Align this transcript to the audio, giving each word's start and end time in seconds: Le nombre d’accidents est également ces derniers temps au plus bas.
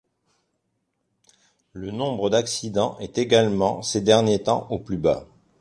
Le 1.73 1.91
nombre 1.91 2.31
d’accidents 2.31 2.97
est 2.97 3.19
également 3.19 3.83
ces 3.83 4.01
derniers 4.01 4.41
temps 4.41 4.65
au 4.71 4.79
plus 4.79 4.97
bas. 4.97 5.27